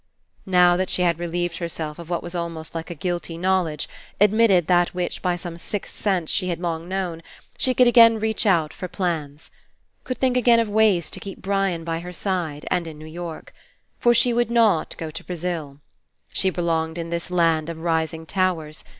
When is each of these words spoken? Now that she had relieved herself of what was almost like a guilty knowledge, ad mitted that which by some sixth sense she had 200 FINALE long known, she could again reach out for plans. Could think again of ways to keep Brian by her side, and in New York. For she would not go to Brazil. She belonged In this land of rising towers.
Now 0.47 0.77
that 0.77 0.89
she 0.89 1.03
had 1.03 1.19
relieved 1.19 1.57
herself 1.57 1.99
of 1.99 2.09
what 2.09 2.23
was 2.23 2.33
almost 2.33 2.73
like 2.73 2.89
a 2.89 2.95
guilty 2.95 3.37
knowledge, 3.37 3.87
ad 4.19 4.33
mitted 4.33 4.65
that 4.65 4.95
which 4.95 5.21
by 5.21 5.35
some 5.35 5.57
sixth 5.57 5.93
sense 5.95 6.31
she 6.31 6.47
had 6.49 6.57
200 6.57 6.59
FINALE 6.69 6.79
long 6.79 6.89
known, 6.89 7.23
she 7.59 7.75
could 7.75 7.85
again 7.85 8.17
reach 8.19 8.47
out 8.47 8.73
for 8.73 8.87
plans. 8.87 9.51
Could 10.03 10.17
think 10.17 10.35
again 10.35 10.59
of 10.59 10.67
ways 10.69 11.11
to 11.11 11.19
keep 11.19 11.39
Brian 11.39 11.83
by 11.83 11.99
her 11.99 12.13
side, 12.13 12.65
and 12.71 12.87
in 12.87 12.97
New 12.97 13.05
York. 13.05 13.53
For 13.99 14.11
she 14.15 14.33
would 14.33 14.49
not 14.49 14.97
go 14.97 15.11
to 15.11 15.23
Brazil. 15.23 15.81
She 16.29 16.49
belonged 16.49 16.97
In 16.97 17.11
this 17.11 17.29
land 17.29 17.69
of 17.69 17.77
rising 17.77 18.25
towers. 18.25 18.83